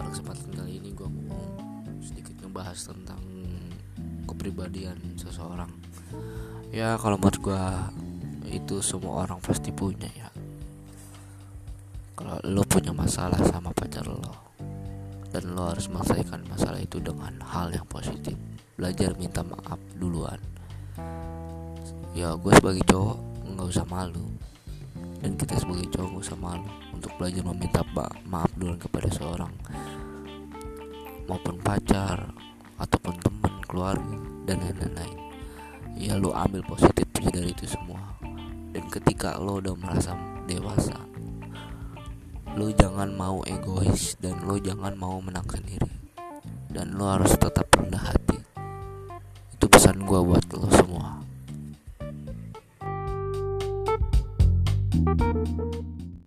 pada 0.00 0.16
kesempatan 0.16 0.48
kali 0.56 0.72
ini 0.80 0.96
gue 0.96 1.04
mau 1.12 1.44
sedikit 2.00 2.32
ngebahas 2.40 2.88
tentang 2.88 3.20
kepribadian 4.24 4.96
seseorang. 5.20 5.68
Ya 6.72 6.96
kalau 6.96 7.20
menurut 7.20 7.36
gue 7.36 7.64
itu 8.48 8.80
semua 8.80 9.28
orang 9.28 9.44
pasti 9.44 9.68
punya 9.68 10.08
ya. 10.16 10.32
Kalau 12.16 12.40
lo 12.48 12.64
punya 12.64 12.96
masalah 12.96 13.36
sama 13.44 13.76
pacar 13.76 14.08
lo 14.08 14.24
dan 15.36 15.52
lo 15.52 15.68
harus 15.68 15.92
menyelesaikan 15.92 16.48
masalah 16.48 16.80
itu 16.80 16.96
dengan 16.96 17.36
hal 17.44 17.68
yang 17.68 17.84
positif. 17.84 18.40
Belajar 18.80 19.12
minta 19.20 19.44
maaf 19.44 19.76
duluan. 20.00 20.40
Ya 22.16 22.32
gue 22.40 22.52
sebagai 22.56 22.88
cowok 22.88 23.20
nggak 23.52 23.68
usah 23.68 23.84
malu 23.84 24.29
dan 25.20 25.36
kita 25.36 25.54
sebagai 25.60 25.86
cowok 25.92 26.08
nggak 26.16 26.24
usah 26.24 26.38
malu 26.40 26.70
untuk 26.96 27.12
belajar 27.20 27.42
meminta 27.44 27.80
maaf 28.24 28.50
duluan 28.56 28.80
kepada 28.80 29.08
seorang. 29.12 29.52
Maupun 31.28 31.60
pacar 31.60 32.32
ataupun 32.80 33.14
teman 33.20 33.54
keluarga 33.68 34.16
dan 34.48 34.64
lain-lain. 34.64 35.18
Ya 36.00 36.16
lo 36.16 36.32
ambil 36.32 36.64
positifnya 36.64 37.28
dari 37.28 37.52
itu 37.52 37.68
semua. 37.68 38.00
Dan 38.72 38.88
ketika 38.88 39.36
lo 39.36 39.60
udah 39.60 39.76
merasa 39.76 40.16
dewasa 40.48 40.96
lo 42.50 42.66
jangan 42.74 43.14
mau 43.14 43.46
egois 43.46 44.18
dan 44.18 44.42
lo 44.42 44.58
jangan 44.58 44.98
mau 44.98 45.22
menang 45.22 45.46
sendiri. 45.46 45.86
Dan 46.66 46.98
lo 46.98 47.06
harus 47.06 47.30
tetap 47.38 47.70
rendah 47.70 48.10
hati. 48.10 48.38
Itu 49.54 49.70
pesan 49.70 50.02
gue 50.02 50.18
buat 50.18 50.44
lo 50.50 50.66
Thank 55.06 55.48
you. 55.48 55.99